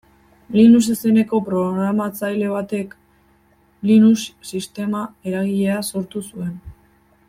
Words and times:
Linus 0.59 0.85
izeneko 0.93 1.41
programatzaile 1.49 2.49
batek 2.55 2.97
Linux 3.91 4.27
sistema 4.55 5.05
eragilea 5.33 5.81
sortu 5.93 6.29
zuen. 6.31 6.55